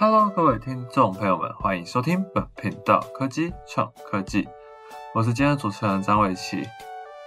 [0.00, 4.48] Hello，各位听众朋友们，欢迎收听本频道科技创科技，
[5.12, 6.62] 我是今天的主持人张伟奇。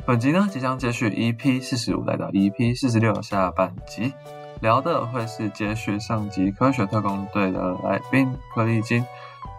[0.05, 4.13] 本集呢即将接续 EP 四十五来到 EP 四十六下半集，
[4.61, 9.05] 聊的会是接续上集科学特工队的来宾柯立金，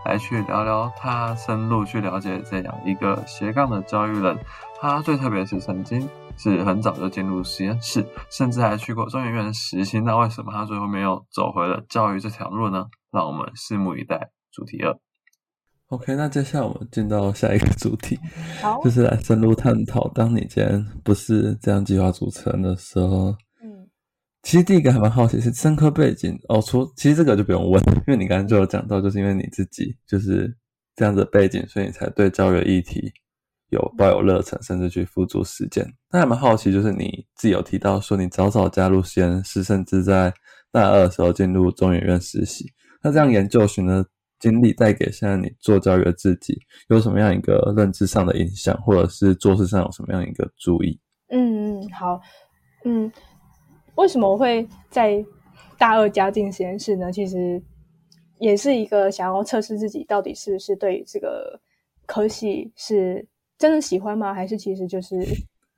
[0.06, 4.38] 来去聊聊他深入去了解这样一个斜杠的教育人，
[4.80, 6.08] 他最特别是曾经。
[6.34, 10.00] 是很早就进入实验室，甚至还去过中研院实习。
[10.00, 12.86] 那为什么他最后没有走回了教育这条路呢？
[13.12, 14.32] 让我们拭目以待。
[14.50, 14.98] 主题二
[15.86, 18.18] ，OK，那接下来我们进到下一个主题，
[18.82, 20.08] 就是来深入探讨。
[20.08, 23.88] 当你今天不是这样计划组成的时候，嗯，
[24.42, 26.60] 其实第一个还蛮好奇是深刻背景哦。
[26.60, 30.54] 除其实这个就不用问，因为你刚刚就有讲到，就是因为你自己就是
[30.96, 33.12] 这样的背景，所以你才对教育议题。
[33.68, 35.90] 有抱有热忱，甚至去付诸实践。
[36.10, 40.30] 那还蛮好奇，就是你自己有提到说，你早早加入实验室，甚至在
[40.70, 42.70] 大二的时候进入中研院实习。
[43.02, 44.06] 那这样研究型的
[44.38, 46.58] 经历带给现在你做教育的自己，
[46.88, 50.98] 有什么样一个认知上的影响，或者是做事上有什么样一个注意？
[51.28, 52.20] 嗯嗯，好，
[52.84, 53.10] 嗯，
[53.96, 55.24] 为什么我会在
[55.76, 57.10] 大二加进实验室呢？
[57.10, 57.62] 其实
[58.38, 61.60] 也是一个想要测试自己到底是不是对这个
[62.06, 63.26] 科系是。
[63.58, 64.34] 真的喜欢吗？
[64.34, 65.24] 还是其实就是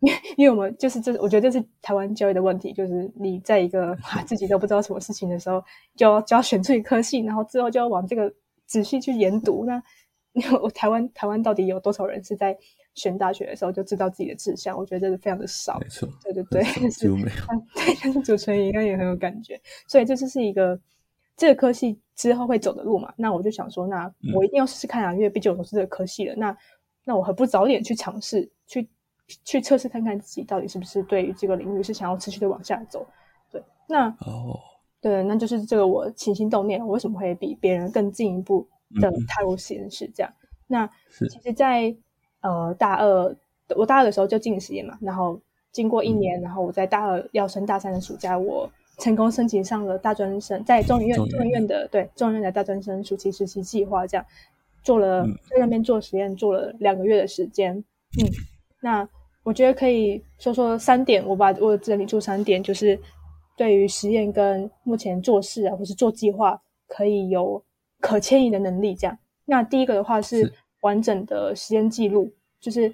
[0.37, 5.63] 因为我们就是这，我觉得这是台湾教育的问题，就是你在一个 自己都不知道什么事情的时候，
[5.97, 8.33] 就要就要选出一颗系，然后之后就要往这个
[8.67, 9.65] 仔细去研读。
[9.65, 9.83] 那
[10.61, 12.57] 我台湾台湾到底有多少人是在
[12.95, 14.77] 选大学的时候就知道自己的志向？
[14.77, 15.79] 我觉得这是非常的少。
[15.79, 17.29] 没错，对对对，几乎没有。
[17.75, 20.79] 对，但是主持人应该也很有感觉，所以这就是一个
[21.37, 23.15] 这个科系之后会走的路嘛。
[23.17, 26.35] 那我就想说，那我一定要试试看啊，因为毕竟我都是这个科系了。
[26.37, 26.57] 那
[27.05, 28.89] 那我何不早点去尝试，去
[29.45, 33.07] 去测试看看自己到底是不是对于这个领域是想要持续的往下走？
[33.51, 34.59] 对，那哦，
[35.01, 38.67] 对，那就是这个我起心动念，我为什么会比别人更进一步
[39.01, 40.11] 的踏入实验室？
[40.15, 40.33] 这样，
[40.67, 41.95] 那其实，在
[42.43, 43.37] 呃大二，
[43.77, 45.41] 我大二的时候就进实验嘛，然后
[45.73, 54.27] 经过一年，然后我在大二要升大三的暑假，我成功申请上了大专生，在中医院中医院的对中医院的大专生暑期实习计划这样。
[54.83, 57.75] 做了在那边做实验，做了两个月的时间。
[57.75, 58.29] 嗯，
[58.83, 59.09] 那
[59.45, 62.99] 我觉得可以说说三点，我把我整理出三点，就是
[63.57, 67.63] 对于实验跟目前做事啊，或是做计划，可以有
[68.01, 68.95] 可迁移的能力。
[68.95, 72.93] 这样，那第一个的话是完整的实验记录，就是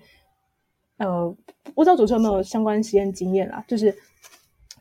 [0.99, 1.35] 呃，
[1.75, 3.97] 不知道主持人有没有相关实验经验啦，就是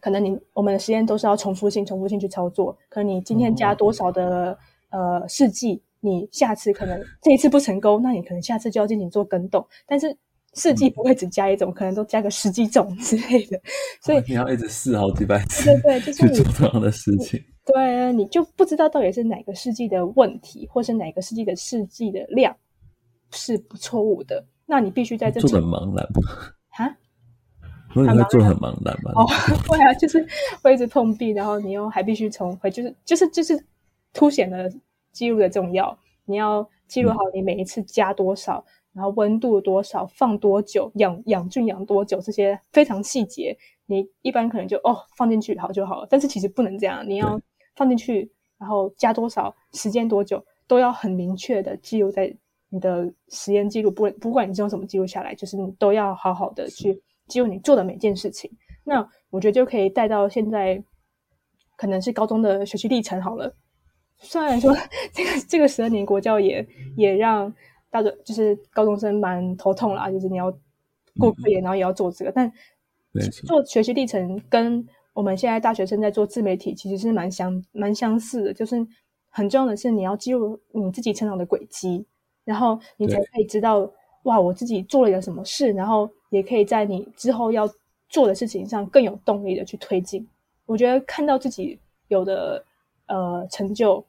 [0.01, 4.57] 可能你我们的实验都是要重复性、重复性去操作，可能你今天加多少的
[4.89, 5.81] 呃试剂。
[6.01, 9.67] 你下次可能这一次不成功，那你可能下次就要进行做更动。
[9.85, 10.17] 但是
[10.55, 13.59] 试剂不会只加一种，可能都加个十几种之类的。
[14.01, 17.43] 所以你要一直试好几百次，对对，就 是去做这样的事情。
[17.65, 22.55] 对，你就不知道到底是哪个试剂的问题，或是哪个试剂的试剂的量
[23.31, 24.43] 是不错误的。
[24.65, 26.05] 那你必须在这做很茫然
[26.77, 26.97] 啊？
[27.95, 29.11] 你会做很茫然吗？
[29.15, 29.25] 哦，
[29.67, 30.25] 会啊，就是
[30.61, 33.63] 会一直碰壁，然后你又还必须重回，就是就是就是
[34.13, 34.69] 凸显了。
[35.11, 38.63] 记录的重要，你要记录好你每一次加多少，
[38.99, 43.57] 然后温度多少，放多久，养养菌养多久，这些非常细节。
[43.85, 47.39] 你一般可能就哦放进去好就好了，但是其实不能这样，你要
[47.77, 52.35] 放进去，然后加多少，时间多久，都要很明确的记录在
[52.69, 53.89] 你的实验记录。
[53.89, 58.51] 不不管你是用什么记录下来，就是你都要好好的去记录你做的每件事情。
[58.83, 60.83] 那我觉得就可以带到现在，
[61.77, 63.55] 可能是高中的学习历程好了。
[64.21, 64.75] 虽然说
[65.13, 66.67] 这个这个十二年国教也
[66.97, 67.51] 也让
[67.91, 70.51] 大多就是高中生蛮头痛啦，就是你要
[71.17, 72.51] 过科研，然后也要做这个，但
[73.45, 78.85] 做学习历程跟我们现在大学生在做自媒体其实是蛮相蛮相似的，就是
[79.29, 82.05] 很重要的是你要记录你自己成长的轨迹，
[82.45, 83.91] 然后你才可以知道
[84.23, 87.67] 哇，我自己做了一个什么事，然后也可以在你之后要
[88.07, 90.27] 做的事情上更有动力的去推进。
[90.65, 92.63] 我觉得看到自己有的
[93.07, 94.05] 呃成就。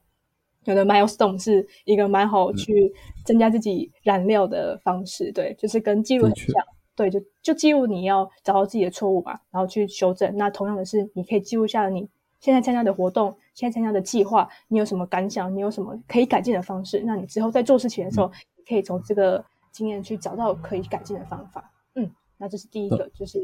[0.64, 2.92] 有的 milestone 是一个蛮好去
[3.24, 6.64] 增加自己燃料的方式，对，就是跟记录很像，
[6.94, 10.36] 对，就就记录你要找到自己的错误吧，然后去修正。
[10.36, 12.06] 那同样的是，你可以记录下你
[12.40, 17.02] 现在参加的活动，现在参加的计划，你有什么感想，你有什么可以改进的方式。
[17.06, 18.30] 那你之后在做事情的时候，
[18.68, 19.42] 可以从这个
[19.72, 21.72] 经验去找到可以改进的方法。
[21.94, 23.38] 嗯，那这是第一个，就是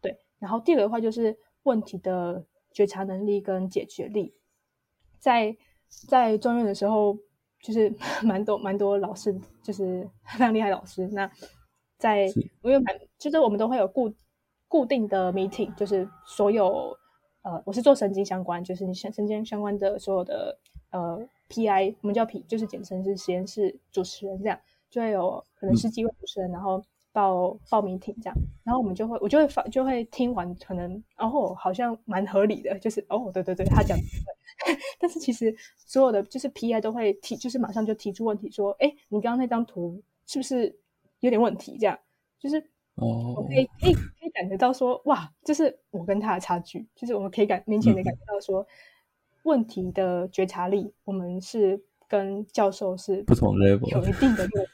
[0.00, 0.16] 对。
[0.38, 4.32] 然后第二个的话，就是问题的觉察能力跟解决力，
[5.18, 5.56] 在。
[6.08, 7.16] 在中院的时候，
[7.60, 7.92] 就是
[8.22, 11.06] 蛮多蛮多老师，就是 非常厉害老师。
[11.08, 11.30] 那
[11.98, 12.26] 在
[12.62, 14.12] 因为蛮，就是我们都会有固
[14.68, 16.96] 固定的 meeting，就是所有
[17.42, 20.58] 呃，我是做神经相关，就是你神神经相关的所有的
[20.90, 24.58] 呃 PI，我们叫 P，就是简称是实验室主持人这样，
[24.88, 26.82] 就会有可能是几位主持人，然后
[27.12, 34.34] 报报名听这样，然后我们就会我就会发就会听完，可能哦好像蛮合理的，就是哦对对对，他讲的对，
[34.98, 40.78] 但是其实所有的就是 PI 都会提，就是马上就提出问题说，哎，你刚刚那张图是不是
[41.20, 41.76] 有点问题？
[41.78, 41.98] 这样
[42.38, 42.58] 就是
[42.94, 48.66] 哦我可以可以可以感觉到说，哇，这是我跟他的差距，就是我们可以感明显的感觉到说，
[49.44, 54.70] 问题的觉察力，我们是跟教授是不同有 level，有一定的落差。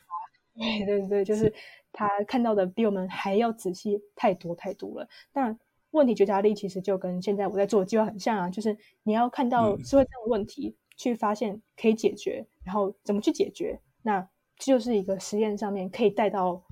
[0.58, 1.52] 对对对，就是
[1.92, 5.08] 他看到的比我们还要仔细太多太多了。
[5.32, 5.58] 但
[5.96, 14.20] 问题觉察力其实就跟现在我在做的计划很像啊，就是你要看到嗯社会上的问题，去发现可以解决，然后怎么去解决，那
[14.56, 16.62] 这就是一个实验上面可以带到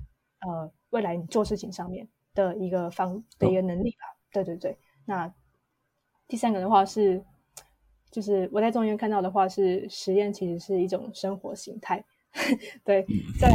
[0.41, 4.15] 呃未来你做事情上面的一个方的一个能力吧。
[4.31, 5.33] 对对对，那
[6.27, 7.23] 第三个的话是，
[8.11, 12.03] 就是我在中医院看到的话是，实验其实是一种生活形态。
[12.83, 13.05] 对，
[13.39, 13.49] 在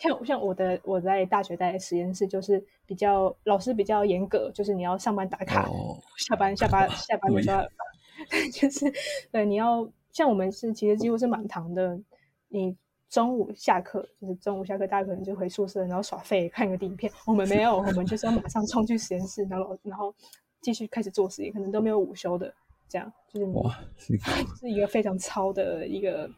[0.00, 7.62] 像像我的我在大学待的实验室，就是比较老师比较严格，就是你要上班打卡，哦，下班下班下班的时候，
[8.52, 8.90] 就是
[9.30, 12.00] 对你要像我们是其实几乎是满堂的，
[12.48, 12.74] 你
[13.10, 17.12] 中午下课就是中午下课，大家可能就回宿舍，然后耍废看个影片。
[17.26, 20.14] 我们没有，我们就是要马上冲去实验室，然后然后
[20.62, 22.50] 继续开始做实验，可能都没有午休的，
[22.88, 23.78] 这样就是你哇，
[24.58, 26.30] 是一个非常超的一个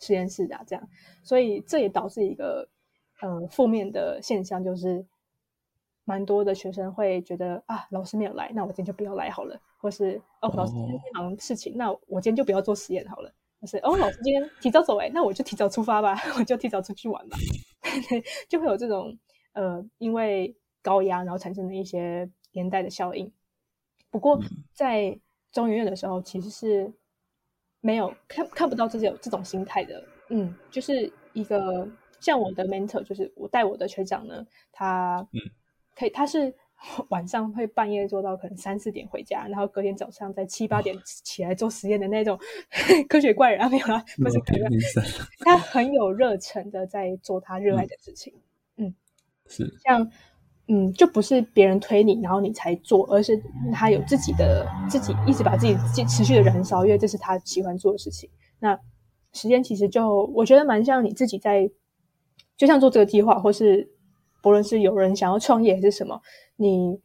[0.00, 0.88] 实验室啊，这样，
[1.22, 2.68] 所以这也导致一个
[3.22, 5.04] 呃负面的现象，就是
[6.04, 17.36] 蛮多的学生会觉得啊，老师没有来，那我今天就不要来好了，或是哦，老师今天在忙事情，那我今天就不要做实验好了，或是哦，老师今天提早走哎，那我就提早出发吧，我就提早出去玩吧，
[18.48, 19.16] 就会有这种
[19.52, 23.30] 呃，因为高压然后产生的一些连带的效应。
[24.10, 24.40] 不过
[24.74, 25.18] 在
[25.52, 26.92] 中研院的时候，其实是
[27.80, 31.86] 没有看看不到这种这种心态的，嗯，就是一个
[32.20, 35.40] 像我的 mentor，就是我带我的学长呢，他嗯
[35.96, 36.54] 可以他是
[37.10, 42.38] 晚上会半夜做到可能三四点回家，然后隔天早上在七八点起来做实验的那种
[43.08, 44.80] 科学怪人啊，没有啦，不是科学怪人，
[45.40, 48.32] 他很有热忱的在做他热爱的事情。
[48.76, 48.94] 嗯
[49.46, 50.10] 是像
[50.68, 53.36] 嗯，就不是别人推你，然后你才做，而是
[53.72, 58.30] 他有自己的自己一直把自己自己持续的燃烧，因为这是他喜欢做的事情。
[58.60, 58.78] 那
[59.32, 61.68] 时间其实就我觉得蛮像你自己在，
[62.60, 63.88] 就像做这个计划，或是
[64.42, 66.20] 不论是有人想要创业还是什么，
[66.56, 67.00] 你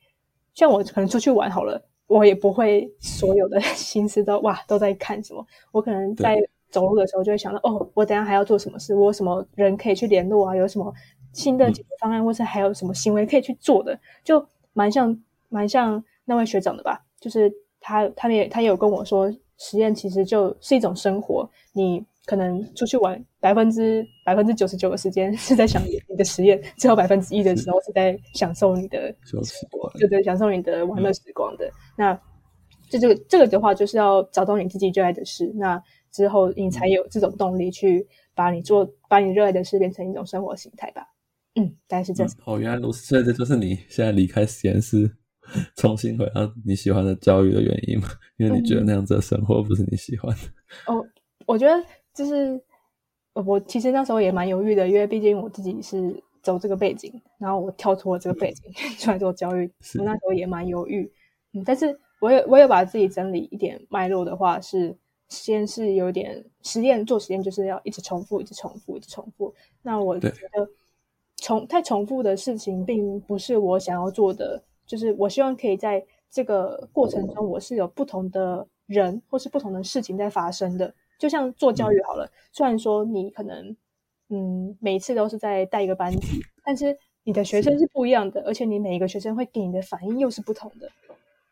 [0.53, 6.37] 像我可能出去玩好了，我也不会所有的 心思都哇都在看什么，我可能在
[6.69, 10.93] 走路的时候就会想到哦，我等下还要做什么事，我有什么人可以去联络啊，有什么
[11.31, 15.17] 新的解决方案，或是还有什么行为可以去做的，就蛮像
[15.47, 17.49] 蛮像那位学长的吧，就是
[17.79, 31.69] 他他也他也有跟我说，实验其实就是一种生活，你可能出去玩百分之百分之九十九的时间是在想你 你的实验，只有百分之一的时候是在享受你的休息完对对，享受你的玩乐时光的。
[31.97, 32.19] 那
[32.89, 35.81] 这这个这个的话，就是要找到你自己热爱的事，那
[36.11, 41.01] 之后你才有这种动力去把你做把你热爱的事变成一种生活形态吧。
[41.55, 42.31] 嗯，大概是这样。
[42.45, 45.09] 哦，原来如此，所以这就是你现在离开实验室，
[45.77, 48.09] 重新回到你喜欢的教育的原因嘛？
[48.37, 50.93] 因为你觉得那样子的生活不是你喜欢的。
[50.93, 51.03] 哦，
[51.47, 51.83] 我觉得
[52.15, 52.59] 就是
[53.33, 61.11] 呃我其实那时候也蛮犹豫的，因为毕竟我自己是走这个背景，然后我跳脱了这个背景 出来做教育，我那时候也蛮犹豫。
[61.53, 64.97] 嗯，但是我也我也把自己整理一点脉络的话是。
[65.27, 69.51] 先是有点实验，做实验就是要一直重复，一直重复，一直重复。
[69.81, 70.69] 那我觉得
[71.37, 74.63] 重太重复的事情，并不是我想要做的。
[74.85, 80.93] 就是我希望可以在这个过程中，我是有不同的人或是不同的事情在发生的。
[81.19, 83.75] 就像做教育好了，虽然说你可能
[84.29, 90.89] 嗯每一次都是在带一个班级，但是你的学生是不一样的，而且你每一个学生会给你的反应又是不同的。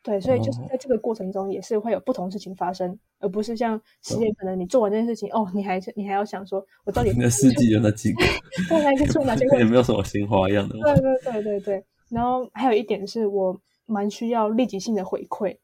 [0.01, 8.21] 对，所以就是哦在这个过程中，也是会有不同事情发生，而不是像实验，可能你做完这件事情，哦，你还是你还要想说，我到底你的事迹有那几个，
[8.67, 8.83] 对
[9.23, 9.45] 哪些？
[9.57, 10.93] 也没有什么新花样的嘛。
[10.93, 11.85] 对对对对对。
[12.09, 15.57] 然后还有一点是我蛮需要立即性的回馈，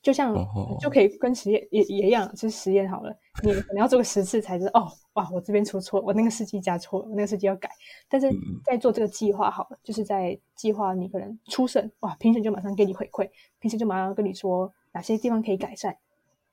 [0.00, 7.68] 就像、哦就可以跟实验也也一样，就是实验好了，你可能要做个十次才知道哦，哇，我这边出错，我那个试剂加错了，我那个试剂要改。
[8.08, 13.28] 但是嗯在做这个计划好了，就是在计划你可能初审，哇，评审就马上给你回馈，
[13.58, 15.96] 评审就马上跟你说哪些地方可以改善。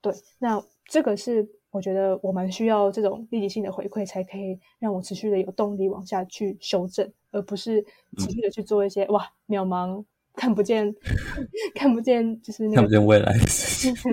[0.01, 7.83] 对，那这个是我觉得我们需要这种立即性的回馈，才可以让我持续的有动力往下去修正，而不是
[8.17, 10.03] 持续的去做一些、哇渺茫、
[10.35, 10.93] 看不见、
[11.75, 14.11] 看不见，就是那个看不见未来的事情。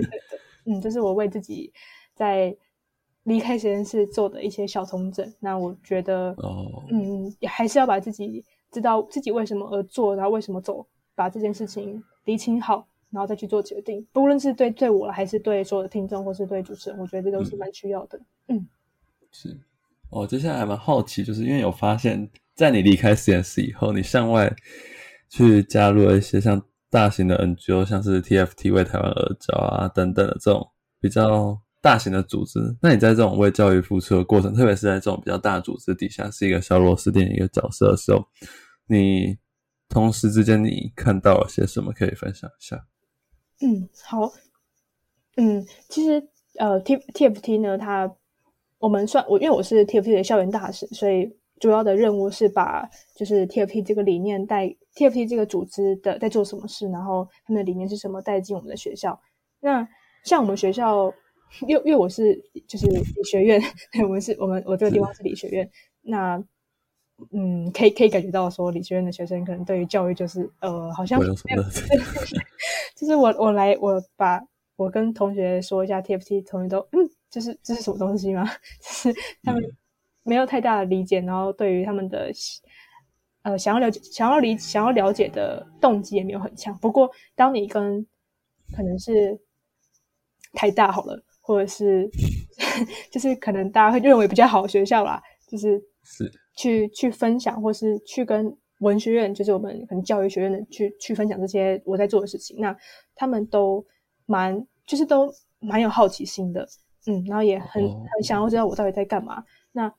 [0.65, 1.71] 嗯，这是我为自己
[2.15, 2.55] 在
[3.23, 5.33] 离开实验室做的一些小重整。
[5.39, 14.05] 那我觉得，哦，嗯，还是要把自己知道自己为什么而做，然后为什么走，把这件事情理清好，然后再去做决定。
[14.13, 18.19] 不论是对对我还是对所有的听众，或是对主持人，我觉得这都是蛮需要的。
[18.47, 18.67] 嗯，
[19.31, 19.59] 是。
[20.09, 24.53] 哦，接下来还蛮好奇，就是因为有发现，在你离开实验室以后，你向外
[25.33, 26.61] 去加入了一些像
[26.91, 30.69] 大型的 NGO，像是 TFT 为台湾而教啊等等的这种
[31.01, 32.59] 比较大型的组织。
[32.79, 38.23] 那你在这种为教育付出的过程，特别是在这种比较大组织底下，是一个小螺丝钉一个角色的时候，
[38.85, 39.35] 你
[39.89, 41.91] 同时之间你看到了些什么？
[41.93, 42.85] 可以分享一下？
[43.61, 44.31] 嗯，好。
[45.35, 46.23] 嗯，其实
[46.59, 48.15] 呃，T TFT 呢，它
[48.77, 59.19] 我们算我，因为我是 TFT 的校园大使，所以主要的任务是把就是 TFT 这个理念带 TFT 这个组织的在做什么事，然后他们的理念是什么带进我们的学校。
[59.59, 59.87] 那
[60.23, 61.13] 像我们学校，
[61.67, 63.61] 因为因为我是就是理学院，
[64.03, 65.69] 我们是我们我这个地方是理学院，
[66.01, 66.43] 那
[67.31, 71.19] 嗯，可以可以感觉到说理学院的学生可能对于教育就是呃，好像
[72.95, 74.41] 就是我我来我把。
[74.75, 78.43] 我跟同学说一下，TFT 同学都嗯，这是这是什么东西吗？
[78.81, 79.61] 就是他们
[80.23, 82.31] 没有太大的理解，然后对于他们的
[83.43, 86.77] 呃想要了解、想要理、想要了解的动机也没有很强。
[86.79, 88.05] 不过，当你跟
[88.75, 89.39] 可能是
[90.53, 92.09] 太大好了，或者是
[93.11, 102.75] 就是可能大家会认为比较好的学校啦，就是是去去分享，或是去跟文学院，就是我们可能教育学院的去去分享这些我在做的事情，那
[103.15, 103.85] 他们都。
[104.25, 106.65] 蛮就是都蛮有好奇心的，
[107.07, 109.43] 嗯，然后也很很想要知道我到底在干嘛。
[109.73, 109.93] 那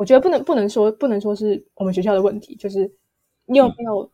[0.00, 2.90] 我觉得不能不能说不能说是我们学校的问题，就是
[3.44, 4.10] 你有没有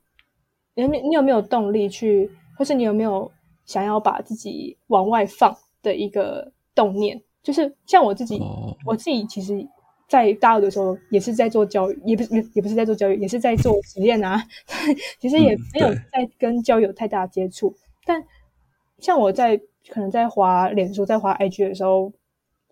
[0.75, 2.29] 你你有没有动力去，
[2.59, 3.31] 或是你有没有
[3.67, 7.23] 想要把自己往外放的一个动念？
[7.41, 8.43] 就是像我自己，
[8.85, 9.65] 我自己其实，
[10.09, 14.43] 在大二的时候也是在做教育，也不是也不是在做教育，也是在做实验啊。
[15.21, 17.73] 其实也没有在跟教育有太大接触，
[18.05, 18.25] 但。
[18.99, 22.11] 像我在可能在滑脸书、在滑 IG 的时候，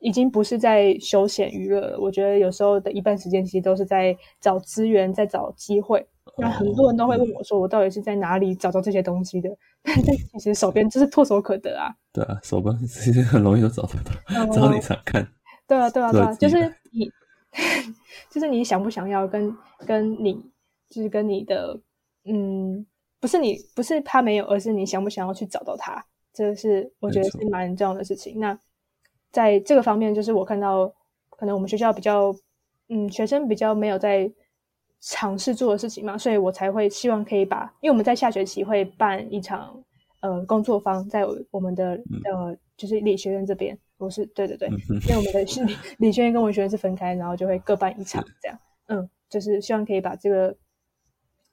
[0.04, 1.99] 已经不是在休闲娱乐了。
[1.99, 6.06] 我觉得有时候的一半时间，其实都是在找资源、在找机会。
[6.37, 9.49] 那很多人都会问我说：“我到底是在哪里找到这些东西的？”
[9.82, 9.94] 但
[10.38, 11.88] 其实手边就是唾手可得啊。
[12.12, 14.12] 对啊，手边其实很容易就找得到，
[14.52, 15.26] 只要你想看。
[15.66, 16.56] 对啊，对啊，对啊，就是
[16.92, 17.11] 你，
[18.30, 19.56] 就是你想不想要跟
[19.87, 20.34] 跟你，
[20.90, 21.80] 就是跟你的，
[22.26, 22.84] 嗯，
[23.20, 26.04] 不是你，不是他没有，而是你想不想要去找到他。
[26.34, 28.38] 这是我觉得是蛮重要的事情。
[28.38, 28.58] 那
[29.35, 30.87] 在这个方面，就是我看到
[31.29, 32.33] 可能我们学校比较，
[32.88, 34.31] 嗯，学生比较没有在
[35.00, 39.83] 尝试做的事情嘛，所以我才会希望可以把，因为我们在下学期会办一场
[40.21, 42.00] 呃工作坊，在我们的
[42.31, 50.57] 呃就是理学院这边，不是对对对，因为我们的是理理学院跟文学院是分开，然后就会各办一场这样，嗯，就是希望可以把这个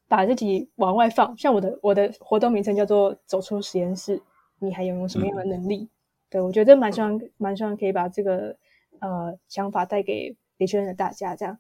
[0.08, 4.22] 把自己往外放，像我的我的活动名称叫做走出实验室。
[4.64, 5.90] 你还拥有什么样的能力？
[6.32, 8.58] 对我觉得蛮希望，蛮希望可以把这个
[9.00, 11.60] 呃想法带给理学院的大家，这样。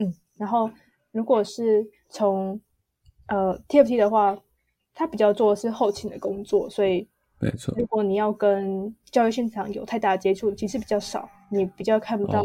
[0.00, 0.68] 嗯，然后
[1.12, 2.60] 如果是从
[3.28, 4.36] 呃 TFT 的话，
[4.92, 7.08] 它比较做的是后勤的工作，所以
[7.38, 7.72] 没错。
[7.78, 12.42] 如果你要跟教育现场有太大的接触，其实比较少，你比较看不到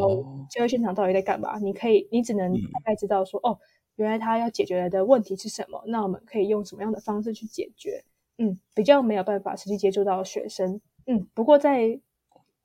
[0.51, 1.57] 教育现场到底在干嘛。
[1.57, 3.57] 你可以，你只能大概知道说，哦，
[3.95, 8.03] 原来他要解决的问题是什么，那我们可以用什么样的方式去解决。
[8.37, 10.79] 嗯，比较没有办法实际接触到学生。
[11.05, 11.99] 嗯，不过在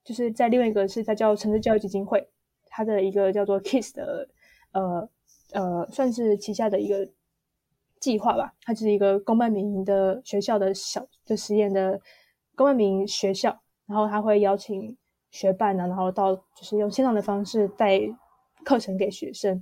[0.03, 2.29] 就是在另外一个是在叫城市教育基金会，
[2.67, 4.29] 它的一个叫做 KISS 的
[4.71, 5.09] 呃
[5.51, 7.09] 呃，算是旗下的一个
[7.99, 8.53] 计划吧。
[8.63, 11.99] 它就是一个公办民营的学校的小的实验的
[12.55, 14.97] 公办民营学校，然后他会邀请
[15.31, 17.99] 学伴呢，然后到就是用线上的方式带
[18.63, 19.61] 课程给学生。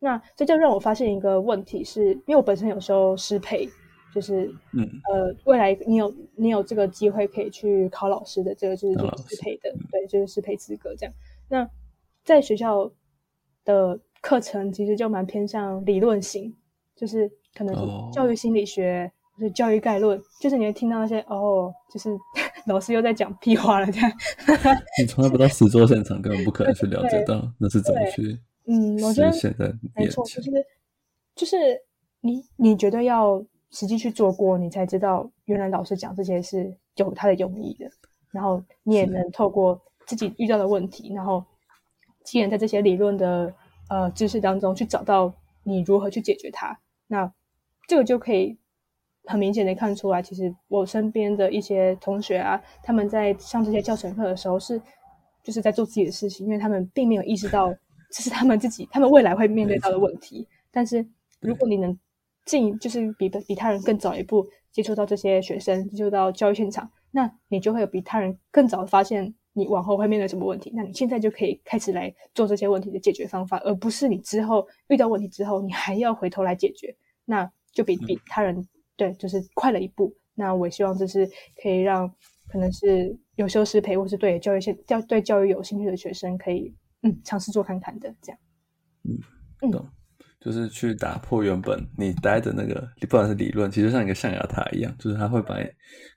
[0.00, 3.68] 那这就让我发现一个问题，是因为我本身有时候失陪。
[4.14, 8.98] 就是，嗯，呃，未来你有你有这个机会可以去考老师的，这个就是
[9.28, 11.14] 适配的，对，就是适配资格这样。
[11.48, 11.68] 那
[12.24, 12.90] 在学校
[13.64, 16.56] 的课程其实就蛮偏向理论型，
[16.96, 22.10] 就是可能是教育心理学，就是教育概论，就是你会听到那些哦，就是
[22.66, 24.10] 老师又在讲屁话了这样。
[24.98, 28.40] 你从来不到实作现场，根本不可能去了解到那是怎么去。
[28.66, 30.50] 嗯，我觉得现在没错，就是
[31.34, 31.56] 就是
[32.22, 33.44] 你你觉得要。
[33.70, 37.90] 实际去做过，你才知道原来老师讲这些是有他的用意的。
[38.30, 41.44] 然后你也能透过自己遇到的问题，然后
[42.24, 43.52] 既然在这些理论的
[43.88, 45.32] 呃知识当中去找到
[45.62, 46.78] 你如何去解决它。
[47.06, 47.32] 那
[47.86, 48.58] 这个就可以
[49.24, 54.80] 很明显的看出来，其实我身边的一些同学啊，他们在上这些教程课的时候是
[55.42, 57.74] 就是在做自己的事情，因为他们并没有意识到
[58.10, 60.46] 这是他们自己，他们未来会面对到的问题。
[60.70, 61.06] 但是
[61.40, 61.98] 如果你能
[62.48, 70.72] 进，就是比比他人更早一步接触到这些学生，接触到教育现场，那你就会有比他人更早的发现你往后会面对什么问题。
[70.74, 76.96] 那你现在就可以开始来做这些问题的解决方法，而不是你之后遇到问题之后，你还要回头来解决。
[77.26, 80.16] 那就比比他人对，就是快了一步。
[80.34, 81.28] 那我也希望这是
[81.62, 82.08] 可以让
[82.48, 88.38] 可能是有修师培或是对教育现教对教育有兴趣的学生可以嗯尝试做看看的这样。
[89.60, 89.86] 嗯，懂。
[90.40, 95.66] 就是去打破原本你待的那个，不管是理论，其实像一个象牙塔一样，就是它会把你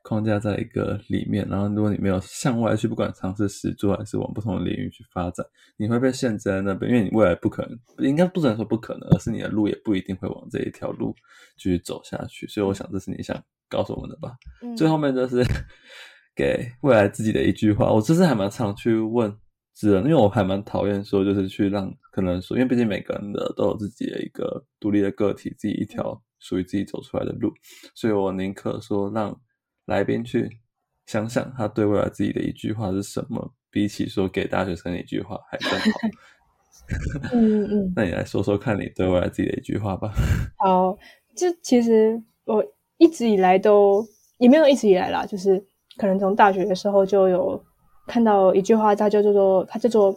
[0.04, 5.44] 框架在一个里面，然后如果你没有向外去，不管尝试实做还是往不同的领域去发展，
[5.75, 11.16] 你会被限制在那边，因为你未来不可能，应该不能说不可能，而是你的路也不一定会往这一条路
[11.58, 12.48] 继续走下去。
[12.48, 13.36] 所以我想这是你想
[13.68, 14.36] 告诉我们的吧。
[14.78, 15.44] 最后面就是
[16.36, 19.36] 给未来自己的一句话，我这次还蛮常去问。
[19.74, 27.51] 是，因为我还蛮讨厌说，就是去让可能说，因为毕竟每个人的都有自己的一个独立的个体，自己一条属于自己走出来的路，
[27.96, 29.40] 所以我宁可说让
[29.86, 30.60] 来宾去
[31.08, 36.00] 想想他对未来自己的一句话是什么，比起说给大学生一句话还更好。
[37.34, 40.12] 嗯嗯，那你来说说看你对未来自己的一句话吧。
[40.60, 40.96] 好，
[41.36, 42.63] 就其实我
[42.98, 44.06] 一直以来都
[44.38, 45.66] 也没有一直以来啦，就是
[45.98, 47.66] 可能从大学的时候就有。
[48.08, 50.13] 看到一句话，它叫做它叫做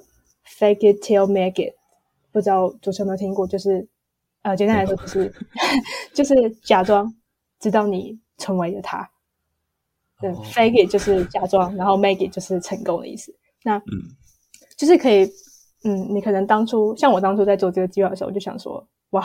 [0.47, 1.75] “fake it till make it”，
[2.33, 3.47] 不知道主持人有没有听过？
[3.47, 3.87] 就是
[4.43, 5.35] 呃，简单来说就是
[6.13, 7.15] 就是假装
[7.61, 9.09] 知道你成为了他。
[10.21, 13.35] 对，fake it 就是假装，然后 make it 就是成功的意思。
[13.63, 13.83] 那嗯，
[14.77, 15.25] 就是可以
[15.85, 19.25] 嗯，你可能当初像我当初在做这个计划的时候，我就想说，哇，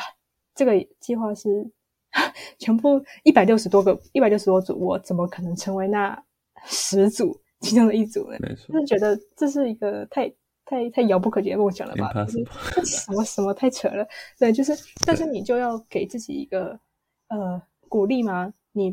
[0.56, 1.70] 这个计划是
[2.60, 6.22] 全部一百六十多个一百六十多组，我怎么可能成为那
[6.66, 7.40] 十组？
[7.62, 10.32] 其中的一组人，就是觉得这是一个太
[10.66, 12.14] 太太遥不可及的梦想了吧？
[12.26, 12.46] 就是
[12.86, 14.08] 什么什么太扯了。
[14.38, 14.74] 对，就是，
[15.06, 16.80] 但是你就要给自己一个
[17.28, 18.54] 呃鼓励吗？
[18.72, 18.92] 你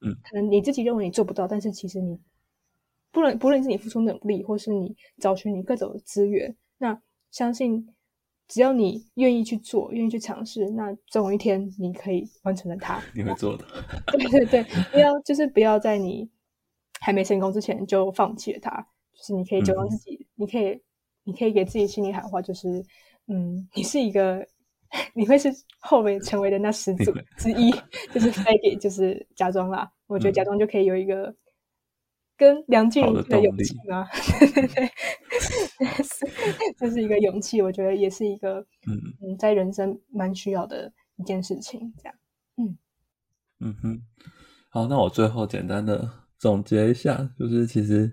[0.00, 2.18] 嗯，可能你自己认为你做不到，但是其实你
[3.12, 7.88] 不论不论是你付出努力，或是你找寻你各种资源，那相信
[8.48, 13.00] 只要你愿意去做，愿意去尝试，那总有一天你可以完成了它。
[13.14, 13.64] 你会做的。
[14.10, 16.28] 对对对，不要就是不要在你。
[17.00, 18.70] 还没成功之前就放弃了它，
[19.14, 20.82] 就是你可以假装自己，你可以，
[21.24, 22.82] 你可以给自己心里喊话，就是，
[23.26, 24.46] 嗯，你是一个，
[25.14, 27.70] 你会是后面成为的那十组之一，
[28.12, 29.90] 就是 fake，就是假装啦。
[30.06, 31.34] 我觉得假装就可以有一个
[32.36, 34.08] 跟梁静茹的勇气吗？
[34.40, 34.90] 对对对，
[36.78, 41.92] 这是一个勇气，我觉得也是一个，嗯，在人生蛮需要的一件事情。
[41.98, 42.14] 这样，
[42.56, 42.78] 嗯
[43.60, 44.02] 嗯哼，
[44.70, 46.27] 好，那我最后简单的。
[46.38, 48.10] 总结一下，就是其实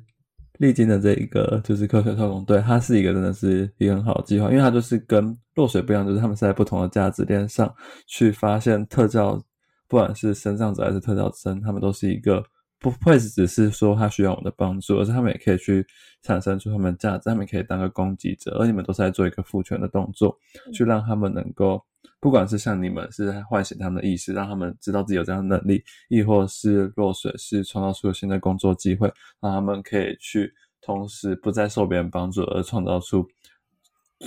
[0.59, 7.73] 历经的这一个就是科学特工队，它是一个真的是一个很好的计划，因为它就是跟落水不一样，就是他们是在不同的价值链上
[8.07, 9.41] 去发现特教，
[9.87, 12.43] 不管是身上者还是特教生，他们都是一个
[12.79, 15.85] 不会只是说他需要我们的帮助，而是他们也可以去
[16.21, 20.37] 产生出他们的价值，他们可以当个攻击者，而你们都是在做一个赋权的动作，
[20.73, 21.81] 去让他们能够。
[22.25, 29.07] 不管是像你们是唤醒他们的意识，让他们知道自己有这样的能力，亦或是落水是创造出新的工作机会，
[29.39, 33.23] 让他们可以去同时不再受别人帮助，而创造出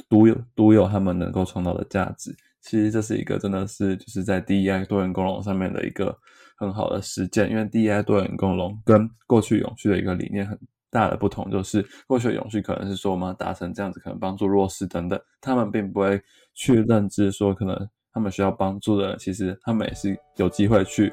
[0.08, 2.32] 独有独有他们能够创造的价值。
[2.60, 6.16] 其实这是一个真的是就是在 DEI 多元共融上面的一个
[6.56, 10.56] 很好的实践，因为 DEI 多元共融跟过去永续的一个理念很
[10.90, 16.20] 大的不同，就是过去的永续可能是说我们要达成这样子，可能帮助弱势等等，他们并不会。
[16.60, 21.12] 去认知说，可能他们需要帮助的人，其实他们也是有机会去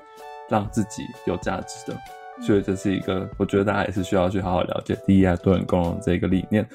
[0.49, 1.95] 让自己有价值的。
[2.41, 6.67] 所以这是一个，我觉得大家也是需要去好好了解 DEI 多元共融这个理念。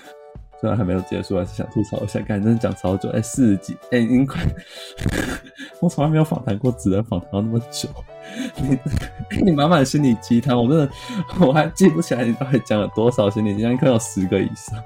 [0.60, 4.42] 虽然还没有结束，还是想吐槽一下，感觉真的讲超久，哎，四十几，哎，已经快，
[5.80, 7.88] 我从来没有访谈过只能访谈到那么久。
[8.56, 8.78] 你
[9.42, 10.88] 你满满心理鸡汤，我真的
[11.40, 14.78] 我还记不起来你到底讲了多少心理鸡汤，可能有十个以上。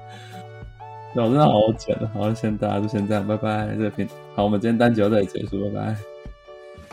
[1.15, 3.67] 我真的好浅的，好，先大家就先这样，拜拜。
[3.75, 6.14] 这个片好，我们今天单集到这里结束，拜拜。